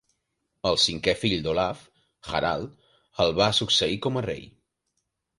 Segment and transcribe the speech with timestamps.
[0.67, 1.83] El cinquè fill d'Olav,
[2.37, 2.71] Harald,
[3.25, 4.41] el va succeir com a rei.